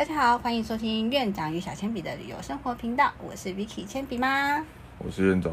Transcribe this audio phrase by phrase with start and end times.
[0.00, 4.64] 大家好，欢迎收听院长与小铅笔的旅游生活频道，我是 Vicky 铅笔妈。
[4.96, 5.52] 我是院长。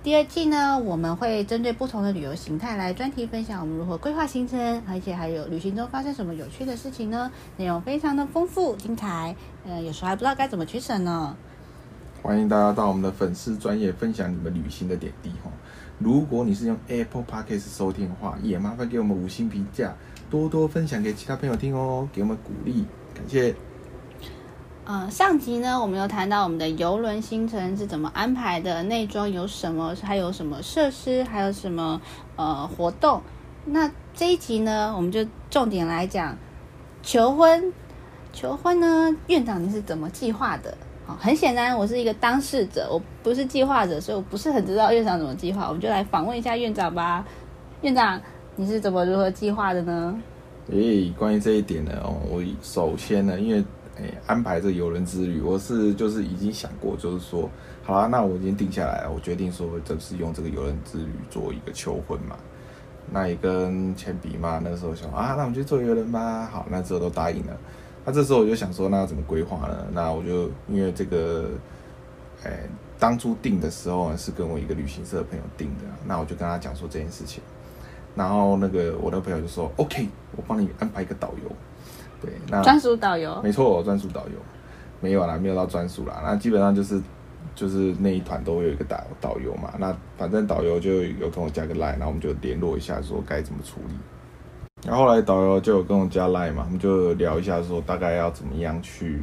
[0.00, 7.32] 第二季呢，我们会针对不同的旅游形态来专题分享我们如何规划行程，而且还有旅行中发生什么有趣的事情呢？
[7.56, 9.34] 内容非常的丰富精彩，
[9.66, 11.36] 呃，有时候还不知道该怎么取舍呢。
[12.22, 15.50] 欢迎大家到我们的粉丝专业分享你们旅行的点滴哈。
[15.98, 19.96] 如果你是用 Apple Podcast 收听的话，也麻烦给我们五星评价，
[20.30, 22.86] 多多分享给其他朋友听哦，给我们鼓励，
[23.22, 23.54] 感谢。
[24.84, 32.00] 呃，上集呢，我们有谈到我们的游轮行程是怎么安排的，内装有什么，还有什么设施，还有什么
[32.34, 33.22] 呃活动。
[33.64, 36.36] 那这一集呢，我们就重点来讲
[37.02, 37.72] 求婚。
[38.32, 40.76] 求婚呢，院长你是怎么计划的？
[41.06, 45.68] 好，很显然我是一个当事者，我不是计划者，所以我不是很知道院长怎么计划。
[45.68, 47.24] 我们就来访问一下院长吧。
[47.82, 48.20] 院长，
[48.56, 50.20] 你是怎么如何计划的呢？
[50.72, 53.62] 诶，关于这一点呢，哦，我首先呢，因为
[53.96, 57.48] 诶安排这游轮之旅，我是就是已经想过，就是说，
[57.82, 62.36] 好啦，那我已经定下来了，我决定说，就是用这个游轮之旅做一个求婚嘛。
[63.10, 66.46] 那也跟铅笔嘛，那时候想啊，那我们就做游轮吧。
[66.50, 67.54] 好，那之后都答应了。
[68.06, 69.86] 那这时候我就想说，那要怎么规划呢？
[69.92, 71.50] 那我就因为这个，
[72.44, 72.60] 哎，
[72.98, 77.42] 当初定的时候是跟我一个旅行社的朋友定的，那我就跟他讲说这件事情。
[78.14, 81.50] 然后那个我的朋友就说：“OK，我帮你安排一个导游。”
[82.20, 84.34] 对，那专属导游，没错，专属导游
[85.00, 86.20] 没有啦，没有到专属啦。
[86.22, 87.00] 那基本上就是
[87.54, 89.74] 就是那一团都会有一个导导游嘛。
[89.76, 93.94] 那反正导游就有跟我加个 line，然后我们就联络一下说该怎么处理。
[94.86, 99.20] 然后后来导游就有跟我加 line 嘛，我们就聊一下说大概要怎么样去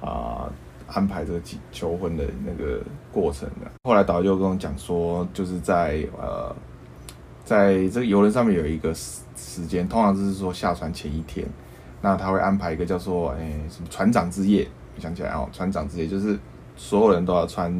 [0.00, 0.50] 啊
[0.88, 3.70] 安排这个求婚的那个过程的。
[3.84, 6.54] 后来导游就跟我讲说，就是在呃
[7.44, 11.46] 在这个游轮上面有一个时时间，通常就是说下船前一天，
[12.00, 14.66] 那他会安排一个叫做诶什么船长之夜，
[14.98, 16.38] 想起来哦，船长之夜就是
[16.76, 17.72] 所有人都要穿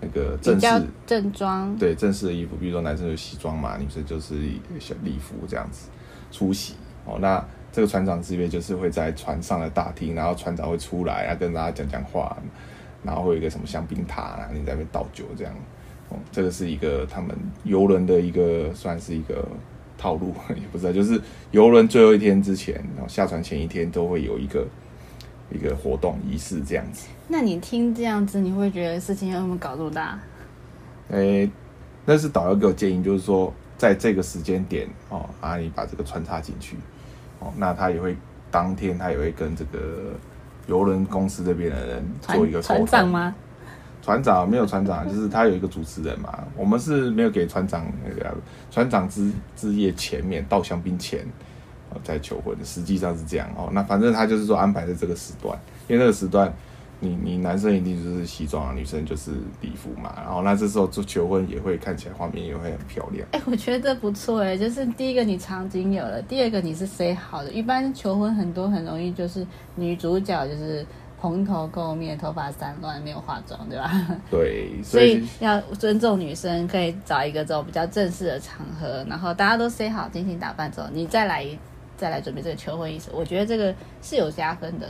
[0.00, 0.66] 那个正式
[1.06, 4.34] 正装，对正式的衣服，比如说男生有西装嘛，女生就是
[4.78, 5.88] 小礼服这样子。
[6.30, 6.74] 出席
[7.04, 12.36] 哦，那这个船长之约就是会在船上的大厅，然后船长会出来，啊跟大家讲讲话，
[13.04, 15.54] 然后会有一个什么香槟塔，你在那边倒酒这样。
[16.14, 19.46] 哦，这个是一个他们游轮的一个算是一个
[19.98, 21.20] 套路， 也不知道，就是
[21.50, 24.66] 游轮最后一天之前，然后下船前一天都会有一个
[25.50, 27.08] 一个活动仪式这样子。
[27.28, 30.18] 那你听这样子，你会觉得事情有没搞这么大？
[31.10, 31.50] 诶，
[32.04, 33.52] 那是导游给我建议，就是说。
[33.76, 36.76] 在这个时间点哦，啊，你把这个穿插进去
[37.40, 38.16] 哦，那他也会
[38.48, 40.14] 当天他也会跟这个
[40.68, 43.34] 游轮公司这边的人做一个船长吗？
[44.04, 46.44] 船长没有船长，就是他有一个主持人嘛。
[46.56, 48.36] 我们是没有给船长那个
[48.70, 51.26] 船长之之夜前面倒香槟前
[52.02, 53.70] 再求婚，实际上是这样哦。
[53.72, 56.52] 那反正他就是说安排在这个时段，因为那个时段。
[57.00, 63.26] 你你男生一定就是西装啊，女生就是礼服嘛，然后那这时候做求婚也会看起来画面也会很漂亮。
[63.32, 67.52] 哎，我觉得不错哎，就是第一个你场景有了，第二个你是 say 好的。
[67.52, 70.86] 一般求婚很多很容易就是女主角就是
[71.24, 73.90] 蓬头垢面，头发散乱，没有化妆，对吧？
[74.30, 81.46] 对，所以要尊重女生，可以找一个这种比较正式的场合，然后大家都 say 好，精心打扮之后，你再来
[81.96, 84.86] 再来准备这个求婚仪式，我觉得这个是有加分的。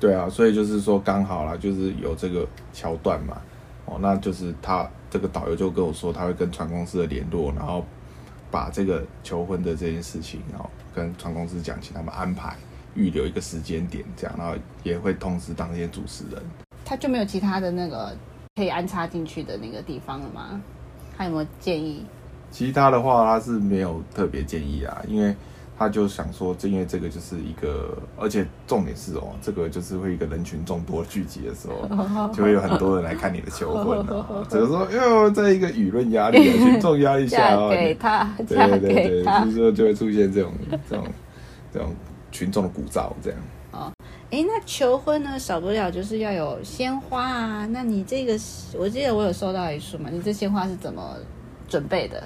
[0.00, 3.40] 对啊，所以就是说刚好啦，就是有这个桥段嘛，
[3.84, 7.84] 哦，那就是他这个导游就跟我说，他会跟船公司的联络，然后
[8.50, 12.56] 把这个求婚的这件事情，然后跟船公司讲，请他们安排
[12.94, 16.42] 预留一个时间点，这样，然后也会通知当天主持人。
[16.84, 18.16] 他就没有其他的那个
[18.56, 20.60] 可以安插进去的那个地方了吗？
[21.16, 22.04] 他有没有建议？
[22.50, 25.34] 其他的话，他是没有特别建议啊，因为。
[25.78, 34.46] 他就想说，正因为这个就是一个，而且重点是哦，这个就是会一个人群众多聚集的时候， 就会有很多人来看你的求婚哦。
[34.48, 40.52] 只是说，哟，在一个舆论压力、群众压力下哦，给他，对对对，就是说就会出现这种
[40.88, 41.06] 这种
[41.72, 41.92] 这种
[42.32, 43.38] 群众的鼓噪这样。
[43.70, 43.92] 哦，
[44.30, 47.66] 哎，那求婚呢，少不了就是要有鲜花啊。
[47.66, 48.32] 那你这个，
[48.76, 51.16] 我记得我有收到一束嘛，你这鲜花是怎么
[51.68, 52.22] 准备的？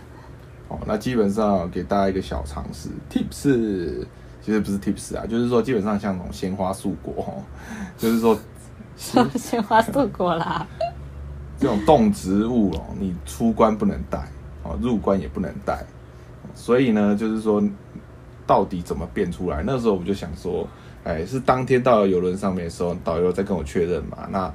[0.69, 4.05] 哦，那基本上给大家一个小常识，tips，
[4.43, 7.43] 其实不是 tips 啊，就是说基本上像那种鲜花素果，哦，
[7.97, 8.37] 就是说
[9.38, 10.67] 鲜花素果啦，
[11.61, 14.19] 这种动植物哦，你出关不能带，
[14.64, 15.87] 哦，入关也不能带，
[16.52, 17.62] 所以呢，就是说
[18.47, 19.63] 到底怎么变出来？
[19.65, 20.67] 那时候我就想说，
[21.05, 24.53] 哎，是当天到游轮上面的时候，导游在跟我确认嘛，那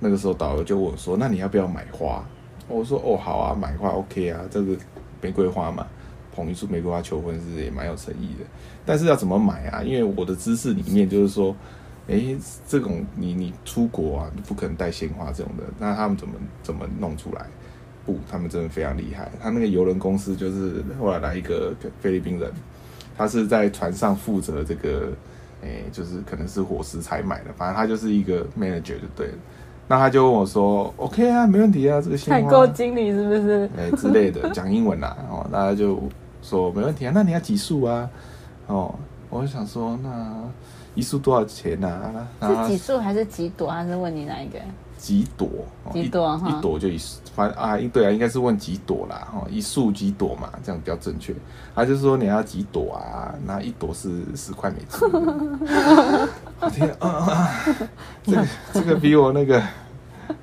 [0.00, 2.24] 那个时候导游就问我说，那你要不要买花？
[2.68, 4.76] 我说哦，好啊，买花 OK 啊，这个。
[5.20, 5.84] 玫瑰花嘛，
[6.32, 8.46] 捧一束玫瑰花求婚是也蛮有诚意的，
[8.86, 9.82] 但是要怎么买啊？
[9.82, 11.52] 因为我的知识里面就是说，
[12.06, 12.36] 哎，
[12.68, 17.46] 这种你你出国啊，你不可能带鲜花这种的，那他们怎么怎么弄出来？
[18.06, 19.28] 不，他们真的非常厉害。
[19.42, 22.48] 他那个游轮公司就是后来来一个菲律宾人，
[23.18, 25.12] 他是在船上负责这个，
[25.62, 29.34] 哎，就是可能是伙食采买的，反正他就是一个 manager 就对了。
[29.88, 33.68] 那他就问我说：“OK 啊，没问题啊，这个鲜花。”采购经理是不是？
[33.76, 35.16] 哎之类的，讲英文啦。
[35.28, 36.00] 哦，大家就
[36.42, 37.12] 说没问题啊。
[37.14, 38.08] 那你要几束啊？
[38.68, 38.94] 哦，
[39.28, 40.32] 我就想说那。
[40.94, 42.26] 一束多少钱呢？
[42.42, 43.70] 是几束还是几朵？
[43.70, 44.58] 还是问你哪一个？
[44.98, 45.48] 几朵？
[45.92, 46.38] 几朵？
[46.46, 46.98] 一朵就一，
[47.34, 49.26] 反正啊，对啊，应该是问几朵啦。
[49.32, 51.34] 哈，一束几朵嘛，这样比较正确。
[51.74, 53.32] 他就说你要几朵啊？
[53.46, 55.08] 那一朵是十块美金。
[56.60, 57.60] 我天啊啊！
[58.24, 59.62] 这个这个比我那个，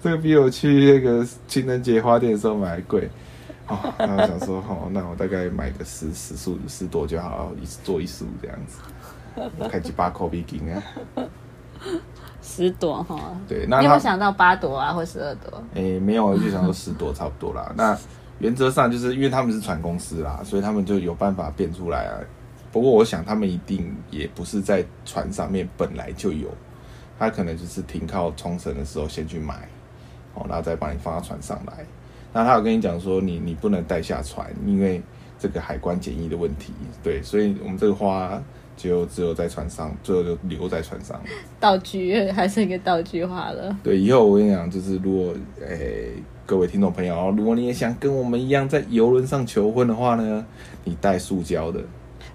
[0.01, 3.09] 这个比我去那个情人节花店的时候买还贵。
[3.67, 8.79] 哦，那我想说，哦，那我大概买个十十束十朵就好，一做一束这样子。
[9.69, 10.81] 开几把口鼻金啊，
[12.45, 13.19] 十朵哈。
[13.47, 15.61] 对，那你有想到八朵啊，或十二朵？
[15.73, 17.71] 诶，没有，就想说十朵差不多啦。
[17.75, 17.97] 那
[18.37, 22.13] 原则上就是因为他们是船公司啦，所以他们就有办法变出来啊。
[22.71, 26.47] 不过我想他们一定也不是在船上面本来就有，
[27.17, 29.67] 他可能就是停靠冲绳的时候先去买，
[30.35, 31.85] 哦，然后再把你放到船上来。
[32.31, 35.01] 那他有跟你讲说，你你不能带下船，因为
[35.39, 36.73] 这个海关检疫的问题。
[37.01, 38.39] 对，所以我们这个花。
[38.75, 41.19] 就只有在船上，最后就留在船上。
[41.59, 43.77] 道具还是一个道具化了。
[43.83, 45.33] 对，以后我跟你讲，就是如果
[45.65, 46.11] 诶，
[46.45, 50.45] 各位听众朋友，如果你也想跟我们一样在游轮上求婚的话呢，
[50.83, 51.79] 你带塑胶的。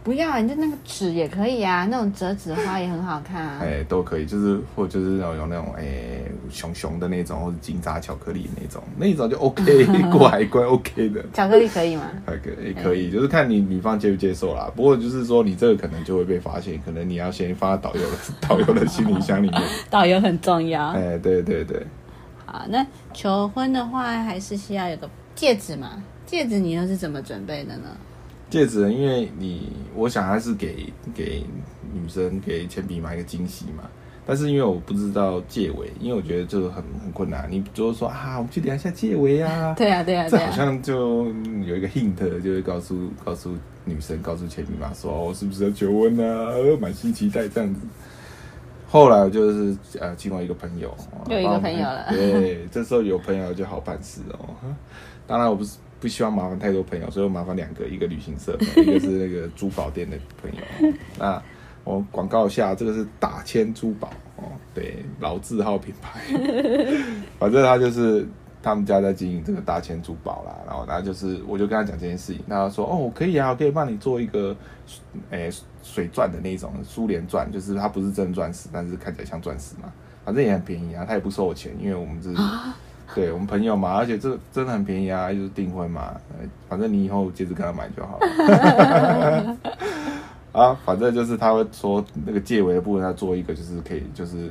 [0.02, 3.58] 不要，你就那个纸也可以啊，那种折纸花也很好看啊。
[3.62, 11.22] 哎，都可以，就是或就是那种有那种哎熊熊的那种，或者金扎巧克力那种，那种就 OK 过海关 OK 的。
[11.34, 12.10] 巧克力可以吗？
[12.24, 14.70] 还可以，可以，就是看你女方接不接受啦。
[14.74, 18.16] 不过就是说你这个可能就会被发现，可能你要先放在导游的
[18.48, 19.62] 导游的行李箱里面。
[19.90, 20.88] 导游很重要。
[20.92, 21.86] 哎，对对对。
[22.46, 26.02] 好，那求婚的话还是需要有个戒指嘛？
[26.24, 27.88] 戒指你又是怎么准备的呢？
[28.50, 31.42] 戒指，因为你，我想还是给给
[31.94, 33.84] 女生给铅笔买一个惊喜嘛。
[34.26, 37.48] 但是因为我不知道戒围，因为我觉得这个很很困难。
[37.50, 39.74] 你就是说啊，我们去量一下戒围 啊。
[39.74, 41.26] 对啊，对啊，这好像就
[41.64, 46.52] 有一个 hint，就会告诉告诉女生，告诉铅笔嘛，说我是不是要求婚啊？
[46.80, 47.80] 满心期待这样子。
[48.88, 50.94] 后来就是呃，另外一个朋友，
[51.28, 52.06] 有一个朋友了。
[52.10, 54.54] 对，这时候有朋友就好办事哦。
[55.26, 55.76] 当然我不是。
[56.00, 60.94] 不希望麻烦太多朋友，所以我麻烦两个，一个旅行社， 一个是那个珠宝店的朋友。
[61.18, 61.40] 那
[61.84, 64.44] 我广告一下，这个是打千珠宝哦，
[64.74, 66.20] 对，老字号品牌。
[67.38, 68.26] 反正他就是
[68.62, 70.56] 他们家在经营这个大千珠宝啦。
[70.66, 74.56] 然后他就是，我就跟他讲这件事情，他说：“哦，可以啊，我可以帮你做一个，
[75.30, 75.50] 诶，
[75.82, 79.92] 水钻的那种苏联钻，就是它不是真钻石，但是看起来像钻石嘛。
[80.24, 82.34] 反正也很便宜啊，他也不收我钱，因为我们是。”
[83.14, 86.14] 对我们朋友嘛，而且这真的很便宜啊，就是订婚嘛，
[86.68, 89.56] 反正你以后接着跟他买就好了。
[90.52, 94.50] 啊，反正就是他会说那个戒围的部分，他做一个就是可以，就是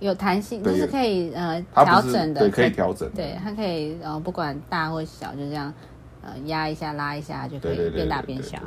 [0.00, 5.72] 有弹性，就是可以呃调整的，对，可以调整，对，它可以呃不管大或小，就这样
[6.22, 8.58] 呃压一下拉一下就可以变大变小，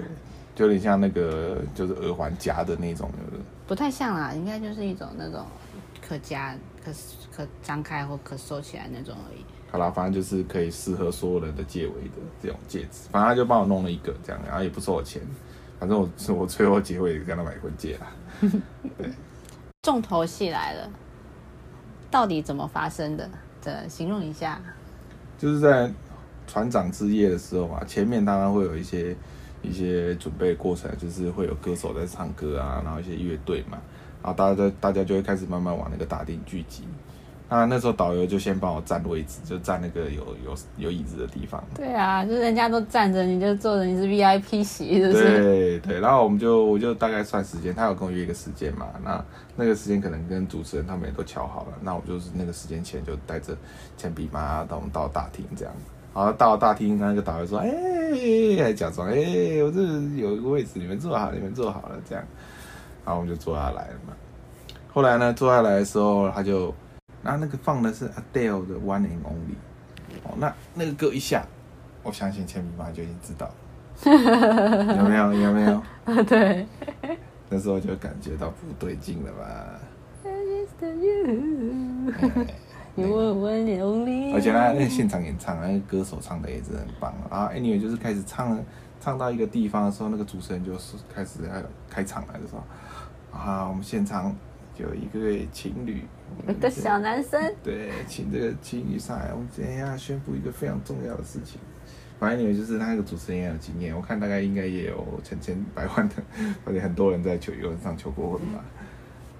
[0.53, 3.09] 就有点像那个就是耳环夹的那种，
[3.65, 5.43] 不太像啦，应该就是一种那种
[6.07, 6.91] 可夹可。
[7.31, 9.45] 可张开或可收起来那种而已。
[9.71, 13.07] 好啦，反正就是可以适合所有人的戒围的这种戒指。
[13.12, 15.21] 反正他就帮我弄了一个这样，然后也不收我钱。
[15.79, 18.07] 反正我 我最后结尾跟他买婚戒啦。
[18.98, 19.09] 对，
[19.83, 20.89] 重头戏来了，
[22.12, 23.29] 到底怎么发生的？
[23.63, 24.59] 的形容一下。
[25.38, 25.89] 就是在
[26.45, 29.15] 船长之夜的时候嘛，前面当然会有一些
[29.62, 33.77] 一些准备过程，就是会有歌手在唱歌啊，然后一些乐队嘛，
[34.21, 36.83] 然后大家大家就会开始慢慢往那个大厅聚集。
[37.51, 41.63] 那，那时候导游就先帮我占位置，就占那个有有有椅子的地方。
[41.73, 45.23] 对啊，就是人家都站着，你就坐着，你是 VIP 席，是不是？
[45.23, 53.57] 对对，然后我们就我就大概算时间，他有跟我约一个时间嘛，那那个时间可能跟主持人他们也都敲好了，那我就是那个时间前就带着
[53.97, 55.73] 铅笔嘛，到我们到大厅这样。
[56.13, 57.69] 然后到了大厅，那个导游说：“哎，
[58.61, 59.15] 还假装哎，
[59.63, 59.81] 我这
[60.17, 62.23] 有一个位置，你们坐好，你们坐好了这样。”
[63.09, 64.13] 然后我们就坐下来了嘛。
[64.93, 66.71] 后来呢，坐下来的时候，他就。
[67.23, 69.55] 那那个放的是 Adele 的 One and Only，
[70.23, 71.43] 哦，那那个歌一下，
[72.03, 73.51] 我相信千米妈就已经知道，
[74.05, 75.33] 有没有？
[75.33, 75.83] 有没有？
[76.23, 76.65] 对，
[77.49, 79.79] 那时候就感觉到不对劲了吧？
[84.33, 87.49] 而且他，那现场演唱，那个歌手唱的也是很棒啊。
[87.53, 88.59] Anyway，就是开始唱，
[88.99, 92.63] 唱到一个地方的时候，那个主持人就是开始要开场了，就说
[93.31, 94.35] 啊，我们现场。
[94.77, 96.05] 有一个情侣，
[96.47, 101.59] 一个小男生，对，请这个情侣上来，我们今天要宣布一个非常重要的事情。
[102.17, 106.15] 反正你们就是那个主持人也有经验，我看大概应该也有成千百万的，
[106.63, 108.63] 而且很多人在求有人上求过婚吧。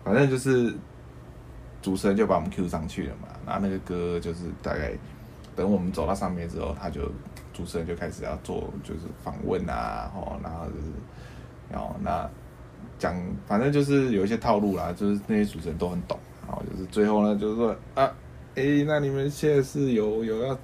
[0.04, 0.74] 反正就是
[1.82, 4.92] 主持人就把我们 Q 上去了嘛，然后那个歌就是大概
[5.56, 7.02] 等我们走到上面之后，他就
[7.54, 10.88] 主持人就开始要做就是访问啊，哦，然后就是
[11.72, 12.30] 然后那
[12.98, 13.16] 讲
[13.48, 16.18] 反正就是有一些套路啦，就是那些主持人都很懂，
[16.48, 18.12] 然后就是最后呢就是说啊，
[18.56, 20.58] 诶，那你们现在是有有要。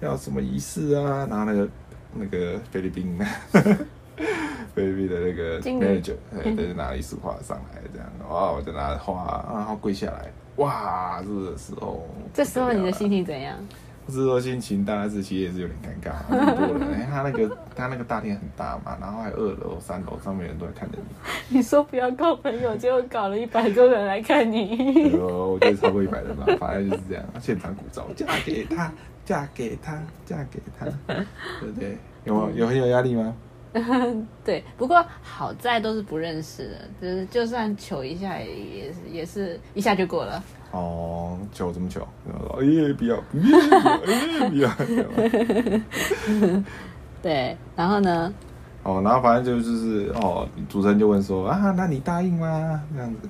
[0.00, 1.26] 要什么仪式啊？
[1.28, 1.68] 然后那个
[2.14, 3.18] 那个菲律宾，
[4.78, 13.56] 菲律宾的那个 manager，对， 就拿了一束花上来，这样，哇，我就拿着花，然后跪下来，哇，这个时候，这时候你的心情怎样？
[14.06, 21.56] 不是说心情当然是其实也是有点尴尬，很多人，哎，他那个他那个大厅很大嘛，然后还二楼、三楼上面人都在看着你。
[21.58, 25.14] 你说不要搞朋友，结果搞了一百多人来看你。
[25.18, 28.90] 哦，我觉得超过一百人吧，反正就是这样，现场鼓噪，嫁给他。
[29.24, 30.86] 嫁给他，嫁给他，
[31.60, 31.98] 对不对？
[32.24, 33.36] 有有很有压力吗？
[34.44, 40.42] 对，不过好在都是不认识的，就是就算求一下，也是也是一下就过了。
[40.70, 42.06] 哦，求怎么求？
[42.26, 43.38] 哎呀，不要，不
[44.58, 46.60] 要，不要。
[47.22, 48.32] 对，然后呢？
[48.84, 52.82] 哦，然后反正就就是哦，主持人就问说啊，那你答应吗？
[52.94, 53.28] 这样子。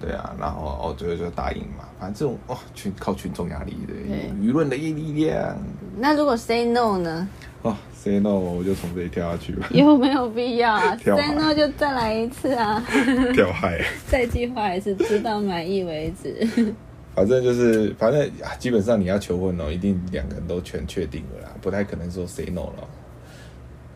[0.00, 1.88] 对啊，然后哦，最后就答应嘛。
[1.98, 3.92] 反正这种哦，群靠群众压力的，
[4.40, 5.56] 舆论的力量。
[5.98, 7.28] 那如果 say no 呢？
[7.62, 9.68] 哦，say no，我就从这里跳下去吧。
[9.74, 10.96] 有没有必要啊？
[11.02, 12.80] say no 就再来一次啊。
[13.34, 13.84] 跳海。
[14.06, 16.72] 再计划一次，直到满意为止。
[17.16, 22.88] 反正就是，反正基本上你要求婚哦，一定两个人都全确定了啦，不太可能说 say no 了。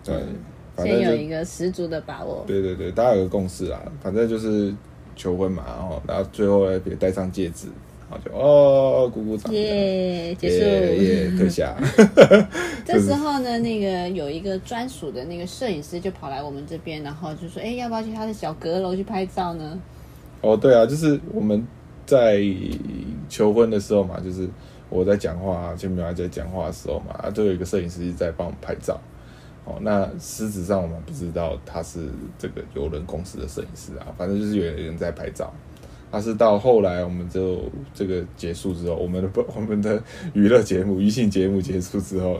[0.02, 0.14] 对，
[0.84, 2.42] 先有一个十足的把握。
[2.48, 4.74] 对对对，大家有个共识啊，反正就是。
[5.16, 7.68] 求婚嘛，然后然后最后别戴上戒指，
[8.10, 11.76] 然后就哦鼓鼓掌，耶结束，耶特下。
[12.84, 19.78] 这时候呢，那个有一个专属的那个摄影师就跑来我们这边，然后就说：“哎，要不要去他的小阁楼去拍照呢？”
[20.42, 21.64] 哦，对啊，就是我们
[22.04, 22.42] 在
[23.28, 24.48] 求婚的时候嘛，就是
[24.90, 29.00] 我在讲话，前面还在讲话的时候嘛，都有一个摄影师在帮我们拍照。
[29.64, 35.52] 哦，那实质上我们不知道他是这个游轮公司的摄影师啊，反正就是有人在拍照。
[36.10, 37.62] 他是到后来我们就
[37.94, 40.02] 这个结束之后，我们的我们的
[40.34, 42.38] 娱乐节目、娱性节目结束之后，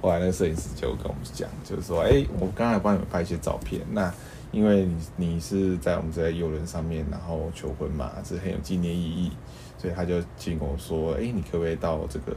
[0.00, 4.12] 后来那摄影师就跟我们讲，就是说，哎，我刚才帮你们拍一些照片，那
[4.50, 9.30] 因为你你是在我们在游轮上面然后求婚嘛，是很有纪念意义，
[9.78, 12.34] 所以他就请我说，哎，你可不可以到这个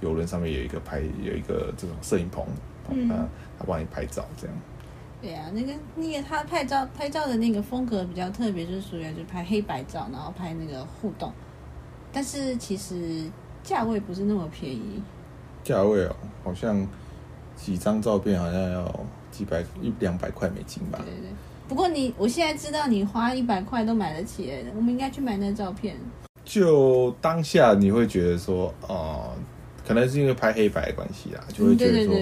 [0.00, 2.44] 游轮上面有一个拍有一个这种摄影棚？
[2.90, 3.08] 嗯，
[3.58, 4.56] 他帮你拍照这样。
[5.22, 11.32] 对啊，那个那个他拍照拍照的那个风格比较特别，就是属于就拍黑白照，然后拍那个互动。
[12.12, 13.24] 但是其实
[13.62, 15.02] 价位不是那么便宜。
[15.62, 16.86] 价位哦，好像
[17.56, 19.00] 几张照片好像要
[19.30, 20.98] 几百一两百块美金吧。
[20.98, 21.30] 对对。
[21.66, 25.96] 不过你我现在知道你花一百块都买得起，我们应该去买那照片。
[26.44, 29.30] 就当下你会觉得说，哦。
[29.86, 32.14] 可能是因为拍黑白的关系啦，就会觉得说，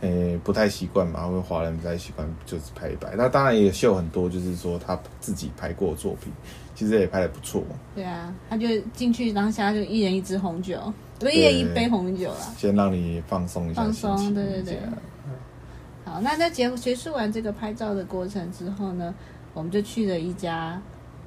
[0.00, 3.14] 诶，不太习惯嘛，因为华人不太习惯就是拍黑白。
[3.16, 6.32] 那当然也秀很多，就是说他自己拍过的作品，
[6.74, 7.62] 其实也拍的不错。
[7.94, 14.78] 对啊，他就进去当下就一人一支红酒，不是一人一杯红酒了，先让你放松一下放松，对对对。
[16.04, 19.14] 好，那在结结束完这个拍照的过程之后呢，
[19.54, 20.80] 我们就去了一家。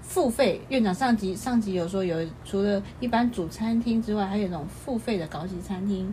[0.10, 6.12] 付费院长上集上集有说有除了一般主餐厅之外，还有那种付费的高级餐厅。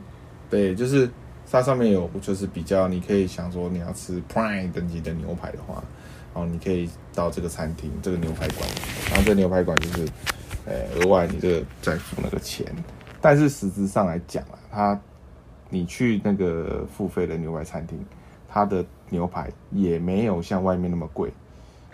[0.50, 1.10] 对，就是
[1.50, 5.82] 它上面有就是比较，你可以想说你要吃 Prime 等级的牛排的话，
[6.34, 8.68] 然后你可以到这个餐厅这个牛排馆，
[9.08, 10.06] 然后这牛排馆就是，
[10.66, 12.66] 呃，额外你这个再付那个钱。
[13.22, 15.00] 但是实质上来讲啊，它
[15.70, 17.98] 你去那个付费的牛排餐厅，
[18.46, 21.32] 它的牛排也没有像外面那么贵。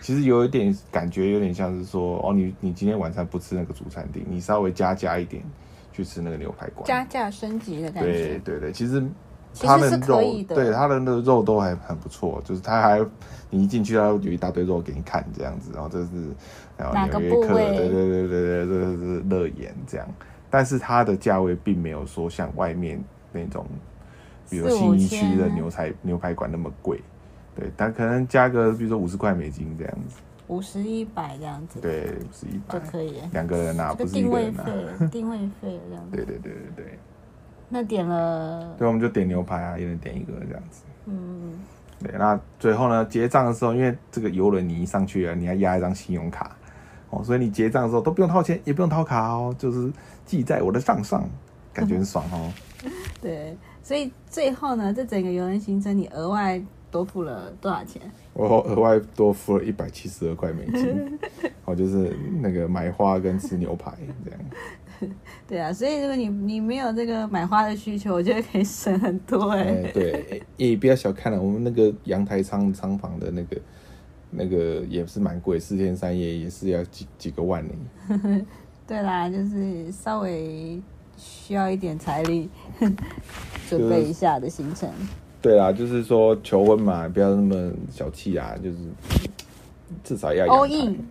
[0.03, 5.41] 其实有一点感觉，有点像是说，哦，你你今天晚上不吃那个主餐厅，你稍微加价一点
[5.93, 8.11] 去吃那个牛排馆，加价升级的感觉。
[8.11, 9.01] 对对对，其实
[9.61, 12.99] 他的肉，对他的那个肉都还很不错，就是他还
[13.49, 16.09] 你一进去，他有一大堆肉给你看这样子，然后这是
[16.75, 20.05] 然后纽约客，对对对对对，这是乐言这样，
[20.49, 23.65] 但是它的价位并没有说像外面那种，
[24.49, 26.99] 比如新一区的牛排牛排馆那么贵。
[27.55, 30.17] 对，但可能加个，比如说五十块美金这样子，
[30.47, 33.21] 五十一百这样子，对，五十一百就可以。
[33.31, 34.63] 两个人啊，不是定位费，
[35.11, 36.15] 定位费这样子。
[36.15, 36.99] 对对对对对。
[37.69, 40.83] 那点了，对，我们就点牛排啊，一人点一个这样子。
[41.05, 41.53] 嗯。
[41.99, 46.53] 对，那最后呢，结账的时候，因为这个游轮你一上去了，你要压一张信用卡，
[47.09, 49.89] 哦，所以你结账的时候都不用掏钱，也不用掏卡哦，就是
[50.25, 51.23] 记在我的账上，
[51.71, 52.51] 感觉很爽哦。
[53.21, 56.61] 对，所以最后呢，这整个游轮行程你额外
[56.93, 57.99] 多付了多少钱？
[58.33, 61.19] 我额外多付了一百七十二块美金，
[61.65, 63.91] 哦，就是那个买花跟吃牛排
[64.23, 64.39] 这样。
[65.47, 73.57] 对啊，所以如果你你没有这个买花的需求，我觉得可以省很多哎、哎，对，也不要小看了，我们那个阳台仓仓房的那个
[74.29, 78.45] 那个也是蛮贵，四天三夜也是要几几个万呢。
[78.85, 80.79] 对啦，就是稍微
[81.17, 82.49] 需要一点财力
[83.67, 84.89] 准备一下的行程。
[85.43, 88.77] 对啦，就是说求婚嘛，不要那么小气啊，就是
[90.03, 91.05] 至少要 all in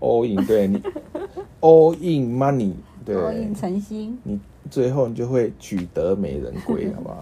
[0.00, 0.80] all in，对你
[1.60, 2.72] all in money，
[3.04, 3.16] 对。
[3.16, 4.16] All in 诚心。
[4.22, 4.38] 你
[4.70, 7.18] 最后你就会取得美人归， 好不好？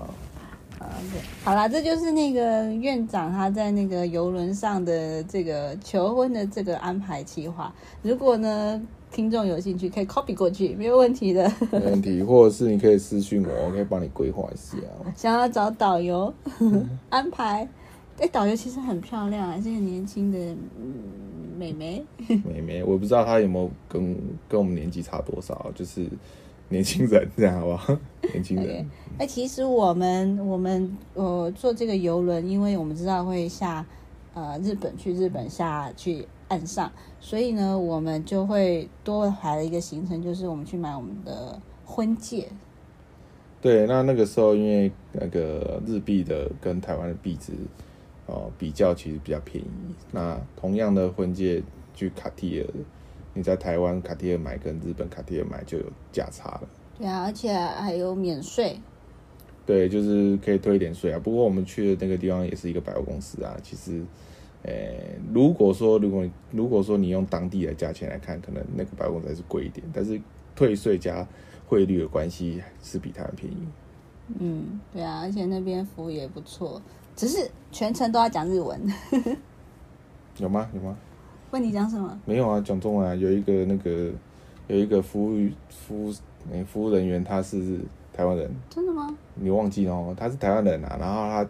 [1.43, 7.73] 好啦，这就是那个院长他在那个游轮上的这个求婚的这个安排计划。
[8.03, 8.83] 如果呢
[9.13, 11.53] 听众有兴趣，可以 copy 过去，没有问题的。
[11.71, 14.79] 没问题，或者是你可以私信我，我可以帮你规划一下。
[15.15, 16.33] 想要找导游
[17.11, 17.69] 安排，
[18.19, 20.95] 哎，导游其实很漂亮，还是个年轻的嗯
[21.59, 22.03] 美眉。
[22.27, 24.17] 妹妹，我不知道她有没有跟
[24.49, 26.09] 跟我们年纪差多少，就是
[26.71, 27.97] 年轻人这样好不好？
[28.33, 28.89] 年轻人，
[29.19, 33.85] 哎，其实我们我们呃坐这个游轮，因为我们知道会下
[34.33, 42.47] 呃日本去日本下去岸上，所以呢，我们就会多排了一个行程，就是我们去买我们的婚戒。
[43.63, 47.55] 对，那那个时候因为那个日币的跟台湾的币值
[48.27, 49.69] 哦比较，其实比较便宜。
[50.11, 51.63] 那同样的婚戒
[51.95, 52.67] 去卡地尔，
[53.33, 56.69] 你在台湾卡地尔买跟日本卡地尔买就有价差了。
[56.99, 58.79] 对啊，而且还有免税。
[59.65, 61.19] 对，就是可以退一点税啊。
[61.19, 63.57] 不过我们去的那个地方也是一个百货公司啊。
[63.63, 64.05] 其实，
[64.65, 64.73] 呃，
[65.33, 70.21] 如果说如果如果说你用当地的价钱来看，可能那个百货公司还是贵一点，但是
[70.55, 71.27] 退税加
[71.67, 73.57] 汇率的关系是比台湾便宜。
[74.39, 76.81] 嗯，对啊，而且那边服务也不错，
[77.17, 78.81] 只是全程都要讲日文。
[80.39, 80.71] 有吗？
[80.73, 80.97] 有吗？
[81.51, 82.19] 问你讲什么？
[82.25, 83.15] 没有啊，讲中文啊。
[83.15, 84.11] 有一个那个
[84.69, 86.15] 有一个服务服务
[86.51, 87.81] 诶服务人员，他是
[88.13, 89.15] 台湾人，真的吗？
[89.35, 90.15] 你忘记了哦？
[90.17, 91.49] 他是台湾人啊，然后他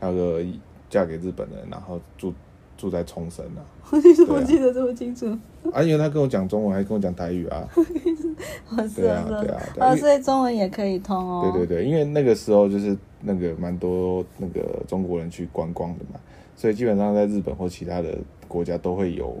[0.00, 0.44] 那个
[0.92, 2.34] 嫁给日本人，然后住
[2.76, 3.64] 住在冲绳啊。
[4.04, 5.26] 你怎么记得这么清楚？
[5.72, 7.66] 啊，因为他跟我讲中文，还跟我讲台语啊。
[7.74, 11.50] 我是对啊对啊对啊哦，所以中文也可以通哦。
[11.54, 16.20] 对对对，因为那个时候就是那个蛮多那个中国人去观光的嘛，
[16.56, 19.34] 所以基本上在日本或其他的国家都会有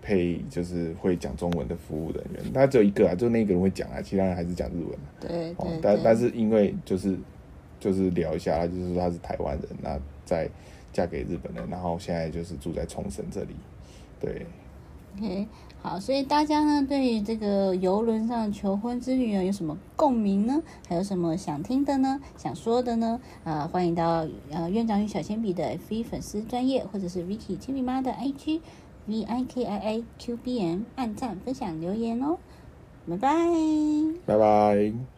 [0.00, 2.52] 配，就是会讲中文的服务人员。
[2.52, 7.16] 他只有一个啊，就那个人会讲啊，其他人还是讲日文对但但是因为就是
[7.80, 10.48] 就是聊一下，他就是说他是台湾人，那在
[10.94, 13.54] 嫁给日本人，然后现在就是住在冲绳这里。
[14.20, 14.46] 对
[15.18, 15.48] ，OK，
[15.82, 20.62] 好，所以大家呢对于这个游轮上求婚之旅呢有什么共鸣呢？
[20.88, 22.20] 还有什么想听的呢？
[22.38, 23.20] 想说的呢？
[23.44, 28.60] 啊、欢迎到呃院长与小铅笔的 F 粉丝专业，或者是 Vicky 铅笔妈的 IG
[29.06, 32.38] V I K I I Q B M 按赞、分享、留言哦。
[33.06, 33.28] 拜拜。
[34.24, 35.13] 拜拜。